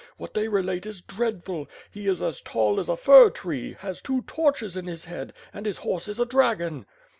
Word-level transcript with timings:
What 0.17 0.33
they 0.33 0.47
relate 0.47 0.87
is 0.87 0.99
dreadful. 1.01 1.69
He 1.91 2.07
is 2.07 2.23
as 2.23 2.41
tall 2.41 2.79
as 2.79 2.89
a 2.89 2.97
fir 2.97 3.29
tree, 3.29 3.75
has 3.81 4.01
two 4.01 4.23
torches 4.23 4.75
in 4.75 4.87
his 4.87 5.05
head, 5.05 5.31
and 5.53 5.63
his 5.67 5.77
horse 5.77 6.07
is 6.07 6.19
a 6.19 6.25
dragon." 6.25 6.87